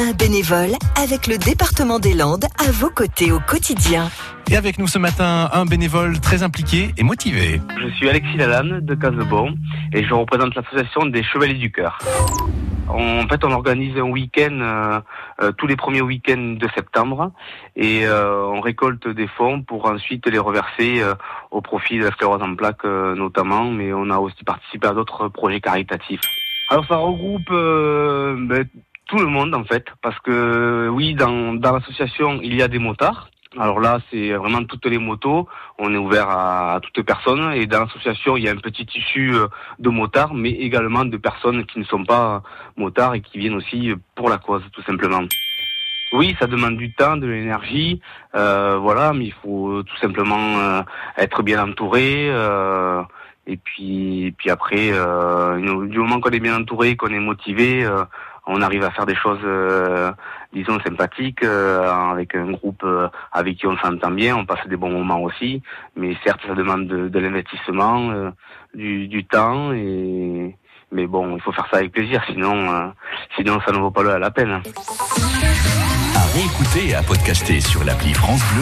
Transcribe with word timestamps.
Un 0.00 0.12
bénévole 0.12 0.76
avec 0.94 1.26
le 1.26 1.38
département 1.38 1.98
des 1.98 2.14
Landes 2.14 2.44
à 2.64 2.70
vos 2.70 2.88
côtés 2.88 3.32
au 3.32 3.40
quotidien. 3.40 4.08
Et 4.48 4.54
avec 4.54 4.78
nous 4.78 4.86
ce 4.86 4.96
matin, 4.96 5.48
un 5.52 5.64
bénévole 5.64 6.20
très 6.20 6.44
impliqué 6.44 6.94
et 6.96 7.02
motivé. 7.02 7.60
Je 7.80 7.88
suis 7.96 8.08
Alexis 8.08 8.36
Lalanne 8.36 8.78
de 8.78 8.94
Casebon 8.94 9.56
et 9.92 10.04
je 10.04 10.14
représente 10.14 10.54
l'association 10.54 11.06
des 11.06 11.24
Chevaliers 11.24 11.54
du 11.54 11.72
Cœur. 11.72 11.98
En 12.86 13.26
fait, 13.26 13.44
on 13.44 13.50
organise 13.50 13.98
un 13.98 14.02
week-end 14.02 14.60
euh, 14.60 15.00
euh, 15.42 15.50
tous 15.50 15.66
les 15.66 15.74
premiers 15.74 16.00
week-ends 16.00 16.54
de 16.60 16.68
septembre 16.76 17.32
et 17.74 18.06
euh, 18.06 18.46
on 18.46 18.60
récolte 18.60 19.08
des 19.08 19.26
fonds 19.26 19.62
pour 19.62 19.86
ensuite 19.86 20.28
les 20.28 20.38
reverser 20.38 21.02
euh, 21.02 21.16
au 21.50 21.60
profit 21.60 21.98
de 21.98 22.04
la 22.04 22.12
sclérose 22.12 22.40
en 22.40 22.54
plaques 22.54 22.84
euh, 22.84 23.16
notamment, 23.16 23.64
mais 23.64 23.92
on 23.92 24.10
a 24.10 24.18
aussi 24.18 24.44
participé 24.44 24.86
à 24.86 24.94
d'autres 24.94 25.26
projets 25.26 25.60
caritatifs. 25.60 26.20
Alors 26.70 26.86
ça 26.86 26.96
regroupe 26.96 27.50
euh, 27.50 28.36
ben, 28.38 28.64
tout 29.08 29.18
le 29.18 29.26
monde 29.26 29.52
en 29.54 29.64
fait, 29.64 29.86
parce 30.00 30.18
que 30.20 30.88
oui, 30.88 31.14
dans, 31.14 31.54
dans 31.54 31.72
l'association 31.76 32.38
il 32.42 32.54
y 32.54 32.62
a 32.62 32.68
des 32.68 32.78
motards. 32.78 33.28
Alors 33.58 33.80
là, 33.80 33.98
c'est 34.10 34.32
vraiment 34.34 34.62
toutes 34.64 34.84
les 34.84 34.98
motos. 34.98 35.48
On 35.78 35.92
est 35.94 35.96
ouvert 35.96 36.28
à, 36.28 36.74
à 36.74 36.80
toutes 36.80 37.02
personnes. 37.02 37.52
Et 37.54 37.66
dans 37.66 37.80
l'association, 37.80 38.36
il 38.36 38.44
y 38.44 38.48
a 38.48 38.52
un 38.52 38.56
petit 38.56 38.84
tissu 38.84 39.34
euh, 39.34 39.48
de 39.78 39.88
motards, 39.88 40.34
mais 40.34 40.50
également 40.50 41.06
de 41.06 41.16
personnes 41.16 41.64
qui 41.64 41.78
ne 41.78 41.84
sont 41.84 42.04
pas 42.04 42.42
motards 42.76 43.14
et 43.14 43.22
qui 43.22 43.38
viennent 43.38 43.54
aussi 43.54 43.94
pour 44.14 44.28
la 44.28 44.36
cause, 44.36 44.62
tout 44.74 44.82
simplement. 44.82 45.24
Oui, 46.12 46.36
ça 46.38 46.46
demande 46.46 46.76
du 46.76 46.92
temps, 46.92 47.16
de 47.16 47.26
l'énergie, 47.26 48.00
euh, 48.34 48.76
voilà, 48.76 49.14
mais 49.14 49.24
il 49.26 49.34
faut 49.42 49.82
tout 49.82 49.96
simplement 49.96 50.58
euh, 50.58 50.82
être 51.16 51.42
bien 51.42 51.62
entouré. 51.66 52.28
euh, 52.30 53.02
et 53.46 53.56
puis, 53.56 54.26
et 54.26 54.32
puis 54.32 54.50
après, 54.50 54.90
euh, 54.92 55.86
du 55.86 55.98
moment 55.98 56.20
qu'on 56.20 56.30
est 56.30 56.38
bien 56.40 56.58
entouré, 56.60 56.96
qu'on 56.96 57.14
est 57.14 57.18
motivé, 57.18 57.82
euh, 57.82 58.04
on 58.48 58.62
arrive 58.62 58.82
à 58.82 58.90
faire 58.90 59.06
des 59.06 59.14
choses, 59.14 59.40
euh, 59.44 60.10
disons, 60.54 60.80
sympathiques, 60.80 61.44
euh, 61.44 62.10
avec 62.10 62.34
un 62.34 62.50
groupe 62.52 62.82
euh, 62.82 63.08
avec 63.30 63.58
qui 63.58 63.66
on 63.66 63.76
s'entend 63.76 64.10
bien, 64.10 64.36
on 64.36 64.46
passe 64.46 64.66
des 64.66 64.76
bons 64.76 64.90
moments 64.90 65.22
aussi. 65.22 65.62
Mais 65.96 66.16
certes, 66.24 66.40
ça 66.46 66.54
demande 66.54 66.86
de, 66.86 67.18
l'investissement, 67.18 68.32
du, 68.74 69.24
temps, 69.30 69.70
mais 69.70 71.06
bon, 71.06 71.36
il 71.36 71.42
faut 71.42 71.52
faire 71.52 71.66
ça 71.70 71.76
avec 71.78 71.92
plaisir, 71.92 72.22
sinon, 72.26 72.92
sinon 73.36 73.60
ça 73.66 73.72
ne 73.72 73.78
vaut 73.78 73.90
pas 73.90 74.18
la 74.18 74.30
peine. 74.30 74.62
À 76.14 76.24
réécouter 76.34 76.88
et 76.88 76.94
à 76.94 77.02
podcaster 77.02 77.60
sur 77.60 77.84
l'appli 77.84 78.14
France 78.14 78.42
Bleu 78.52 78.56